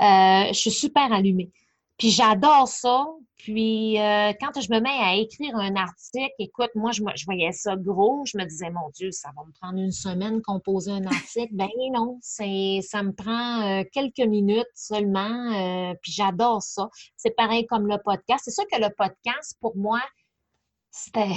[0.00, 1.50] euh, je suis super allumée.
[1.98, 3.06] Puis j'adore ça.
[3.36, 7.76] Puis euh, quand je me mets à écrire un article, écoute, moi, je, voyais ça
[7.76, 8.24] gros.
[8.24, 11.48] Je me disais, mon Dieu, ça va me prendre une semaine composer un article.
[11.52, 15.52] ben non, ça me prend euh, quelques minutes seulement.
[15.52, 16.88] Euh, puis j'adore ça.
[17.16, 18.42] C'est pareil comme le podcast.
[18.44, 20.00] C'est sûr que le podcast, pour moi,
[20.90, 21.34] c'était.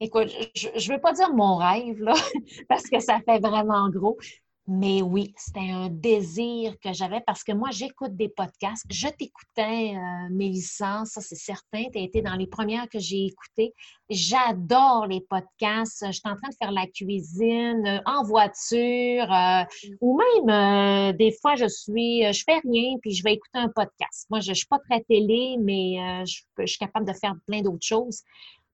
[0.00, 2.14] Écoute, je ne veux pas dire mon rêve, là,
[2.68, 4.18] parce que ça fait vraiment gros,
[4.68, 8.84] mais oui, c'était un désir que j'avais parce que moi, j'écoute des podcasts.
[8.90, 11.84] Je t'écoutais, euh, Mélissa, ça c'est certain.
[11.92, 13.74] Tu as été dans les premières que j'ai écoutées.
[14.08, 16.04] J'adore les podcasts.
[16.06, 19.64] Je suis en train de faire la cuisine, euh, en voiture, euh,
[20.00, 23.68] ou même euh, des fois, je suis, je fais rien, puis je vais écouter un
[23.68, 24.26] podcast.
[24.30, 27.62] Moi, je ne suis pas très télé, mais je, je suis capable de faire plein
[27.62, 28.22] d'autres choses.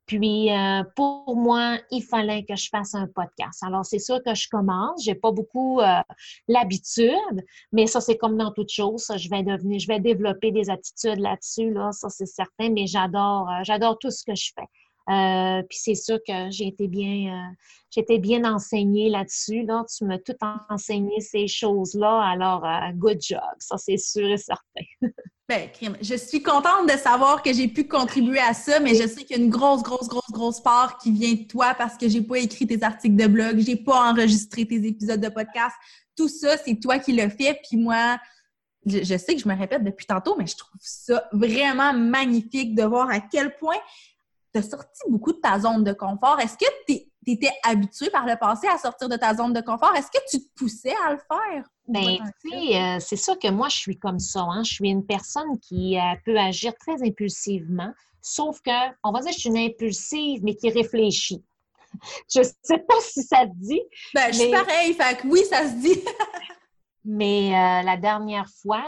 [0.08, 3.62] Puis, euh, pour moi, il fallait que je fasse un podcast.
[3.62, 5.04] Alors, c'est sûr que je commence.
[5.04, 6.00] J'ai pas beaucoup euh,
[6.48, 9.06] l'habitude, mais ça, c'est comme dans toute chose.
[9.14, 13.50] je vais devenir, je vais développer des attitudes là-dessus, là, ça, c'est certain, mais j'adore,
[13.50, 14.66] euh, j'adore tout ce que je fais.
[15.08, 17.54] Puis c'est sûr que j'ai été bien,
[17.96, 19.64] été bien enseignée là-dessus.
[19.64, 19.84] Là.
[19.96, 20.36] Tu m'as tout
[20.68, 22.22] enseigné ces choses-là.
[22.22, 23.40] Alors, good job.
[23.58, 24.84] Ça, c'est sûr et certain.
[25.48, 25.70] Ben,
[26.02, 29.34] je suis contente de savoir que j'ai pu contribuer à ça, mais je sais qu'il
[29.34, 32.20] y a une grosse, grosse, grosse, grosse part qui vient de toi parce que j'ai
[32.20, 35.74] pas écrit tes articles de blog, j'ai pas enregistré tes épisodes de podcast.
[36.14, 37.58] Tout ça, c'est toi qui l'as fait.
[37.66, 38.18] Puis moi,
[38.84, 42.82] je, sais que je me répète depuis tantôt, mais je trouve ça vraiment magnifique de
[42.82, 43.78] voir à quel point
[44.52, 46.38] tu as sorti beaucoup de ta zone de confort.
[46.40, 49.94] Est-ce que tu étais habitué par le passé à sortir de ta zone de confort?
[49.94, 51.64] Est-ce que tu te poussais à le faire?
[51.86, 54.40] Bien, tu sais, euh, c'est sûr que moi, je suis comme ça.
[54.42, 54.62] Hein.
[54.62, 58.70] Je suis une personne qui euh, peut agir très impulsivement, sauf que,
[59.04, 61.44] on va dire, je suis une impulsive, mais qui réfléchit.
[62.34, 63.80] je ne sais pas si ça te dit.
[64.14, 66.02] Ben, je suis pareil, fait que oui, ça se dit.
[67.04, 68.84] mais euh, la dernière fois,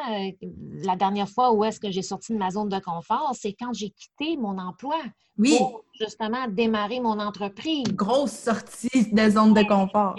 [0.82, 3.72] la dernière fois où est-ce que j'ai sorti de ma zone de confort, c'est quand
[3.72, 4.96] j'ai quitté mon emploi.
[5.38, 5.56] Oui.
[5.56, 7.84] Pour justement démarrer mon entreprise.
[7.94, 10.16] Grosse sortie de zone de confort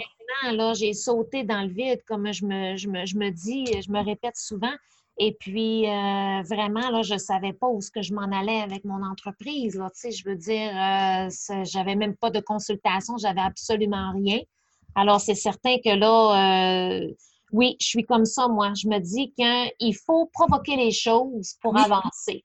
[0.50, 4.36] là, j'ai sauté dans le vide, comme je me, je me, dis, je me répète
[4.36, 4.72] souvent.
[5.18, 8.60] Et puis, euh, vraiment, là, je ne savais pas où ce que je m'en allais
[8.60, 9.76] avec mon entreprise.
[9.76, 14.40] Là, je veux dire, euh, j'avais même pas de consultation, j'avais absolument rien.
[14.94, 17.08] Alors, c'est certain que là, euh,
[17.52, 18.72] oui, je suis comme ça, moi.
[18.74, 22.44] Je me dis qu'il faut provoquer les choses pour avancer.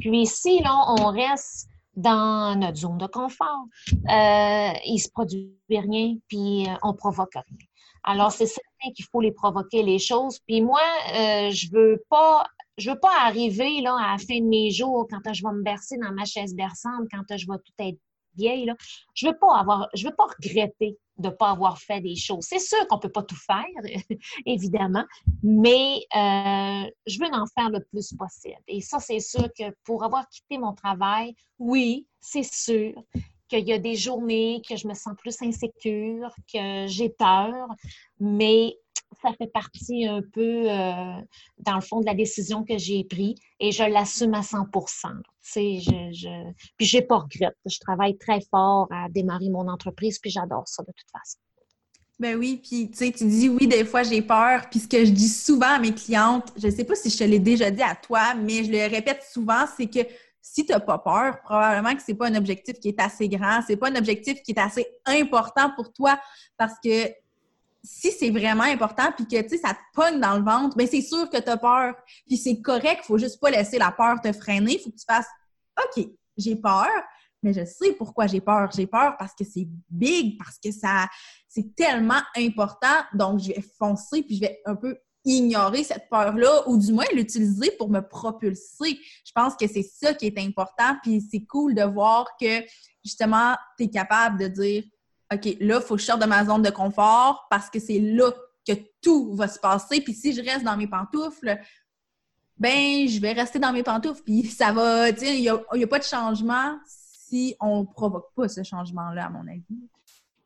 [0.00, 3.66] Puis, si là, on reste dans notre zone de confort.
[3.88, 7.58] Euh, il ne se produit rien, puis euh, on provoque rien.
[8.02, 10.38] Alors, c'est certain qu'il faut les provoquer, les choses.
[10.46, 10.80] Puis moi,
[11.14, 15.06] euh, je veux pas je veux pas arriver là, à la fin de mes jours,
[15.08, 17.98] quand je vais me bercer dans ma chaise berçante, quand je vais tout être
[18.36, 18.70] vieille.
[19.14, 22.44] Je je veux pas regretter de ne pas avoir fait des choses.
[22.44, 23.64] C'est sûr qu'on ne peut pas tout faire,
[24.46, 25.04] évidemment,
[25.42, 28.60] mais euh, je veux en faire le plus possible.
[28.66, 32.94] Et ça, c'est sûr que pour avoir quitté mon travail, oui, c'est sûr
[33.58, 37.68] qu'il y a des journées que je me sens plus insécure, que j'ai peur,
[38.20, 38.76] mais
[39.22, 41.20] ça fait partie un peu, euh,
[41.58, 44.66] dans le fond, de la décision que j'ai prise et je l'assume à 100
[45.42, 45.80] je,
[46.12, 46.52] je...
[46.76, 47.52] Puis, j'ai pas regret.
[47.66, 51.38] Je travaille très fort à démarrer mon entreprise, puis j'adore ça de toute façon.
[52.20, 54.68] Ben oui, puis tu sais, tu dis oui, des fois j'ai peur.
[54.70, 57.18] Puis ce que je dis souvent à mes clientes, je ne sais pas si je
[57.18, 59.98] te l'ai déjà dit à toi, mais je le répète souvent, c'est que
[60.46, 63.62] si tu n'as pas peur, probablement que c'est pas un objectif qui est assez grand,
[63.66, 66.20] c'est pas un objectif qui est assez important pour toi
[66.58, 67.08] parce que
[67.82, 71.00] si c'est vraiment important puis que tu ça te pogne dans le ventre, ben c'est
[71.00, 71.94] sûr que tu as peur.
[72.26, 74.96] Puis c'est correct, il faut juste pas laisser la peur te freiner, il faut que
[74.96, 75.28] tu fasses
[75.82, 76.90] OK, j'ai peur,
[77.42, 78.70] mais je sais pourquoi j'ai peur.
[78.70, 81.08] J'ai peur parce que c'est big, parce que ça
[81.48, 84.94] c'est tellement important, donc je vais foncer puis je vais un peu
[85.24, 88.98] ignorer cette peur-là ou du moins l'utiliser pour me propulser.
[89.24, 92.62] Je pense que c'est ça qui est important, puis c'est cool de voir que
[93.04, 94.84] justement, tu es capable de dire
[95.32, 97.98] OK, là, il faut que je sorte de ma zone de confort parce que c'est
[97.98, 98.30] là
[98.66, 98.72] que
[99.02, 100.00] tout va se passer.
[100.00, 101.58] Puis si je reste dans mes pantoufles,
[102.56, 104.22] ben, je vais rester dans mes pantoufles.
[104.22, 108.48] Puis ça va, tu il n'y a, pas de changement si on ne provoque pas
[108.48, 109.88] ce changement-là, à mon avis.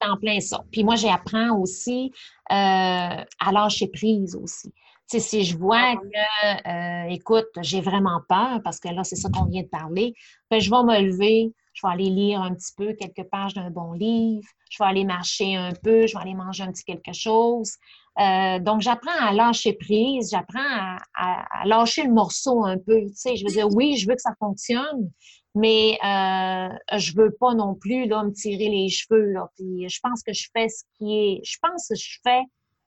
[0.01, 0.65] En plein ça.
[0.71, 2.13] Puis moi, j'apprends aussi
[2.51, 4.73] euh, à lâcher prise aussi.
[5.07, 9.47] Si je vois que, euh, écoute, j'ai vraiment peur, parce que là, c'est ça qu'on
[9.47, 10.13] vient de parler,
[10.51, 13.71] ben, je vais me lever, je vais aller lire un petit peu quelques pages d'un
[13.71, 17.15] bon livre, je vais aller marcher un peu, je vais aller manger un petit quelque
[17.15, 17.73] chose.
[18.21, 23.01] Euh, donc, j'apprends à lâcher prise, j'apprends à, lâcher le morceau un peu.
[23.07, 25.11] Tu sais, je veux dire, oui, je veux que ça fonctionne,
[25.59, 29.35] mais euh, je veux pas non plus là, me tirer les cheveux.
[29.57, 31.41] Puis je pense que je fais ce qui est.
[31.45, 32.43] Je pense que je fais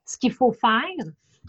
[0.06, 1.06] ce qu'il faut faire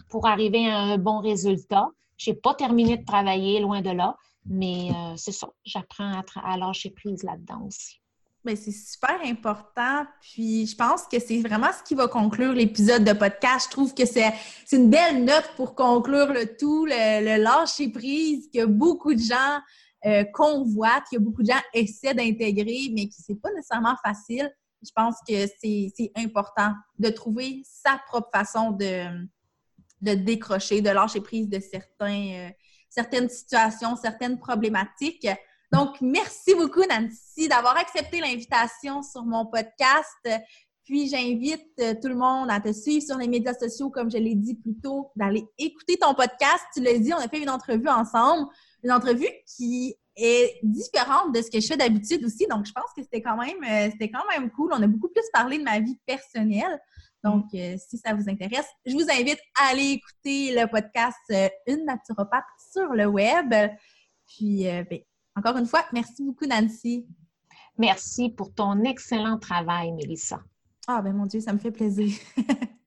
[0.09, 1.87] pour arriver à un bon résultat.
[2.17, 4.17] Je n'ai pas terminé de travailler, loin de là.
[4.45, 8.01] Mais euh, c'est ça, j'apprends à, lâcher prise là-dedans aussi.
[8.43, 10.05] Bien, c'est super important.
[10.19, 13.67] Puis je pense que c'est vraiment ce qui va conclure l'épisode de podcast.
[13.67, 14.33] Je trouve que c'est
[14.73, 19.61] une belle note pour conclure le tout, le, lâcher prise que beaucoup de gens
[20.05, 24.51] euh, convoitent, que beaucoup de gens essaient d'intégrer, mais qui c'est pas nécessairement facile.
[24.85, 29.25] Je pense que c'est important de trouver sa propre façon de,
[30.01, 32.49] de décrocher, de lâcher prise de certains, euh,
[32.89, 35.27] certaines situations, certaines problématiques.
[35.71, 40.29] Donc, merci beaucoup, Nancy, d'avoir accepté l'invitation sur mon podcast.
[40.83, 44.17] Puis, j'invite euh, tout le monde à te suivre sur les médias sociaux, comme je
[44.17, 46.63] l'ai dit plus tôt, d'aller écouter ton podcast.
[46.75, 48.47] Tu l'as dit, on a fait une entrevue ensemble,
[48.83, 52.45] une entrevue qui est différente de ce que je fais d'habitude aussi.
[52.47, 54.71] Donc, je pense que c'était quand même, euh, c'était quand même cool.
[54.73, 56.79] On a beaucoup plus parlé de ma vie personnelle.
[57.23, 61.47] Donc, euh, si ça vous intéresse, je vous invite à aller écouter le podcast euh,
[61.67, 63.53] Une naturopathe sur le web.
[64.27, 64.99] Puis, euh, ben,
[65.35, 67.07] encore une fois, merci beaucoup, Nancy.
[67.77, 70.43] Merci pour ton excellent travail, Mélissa.
[70.87, 72.13] Ah, ben mon Dieu, ça me fait plaisir.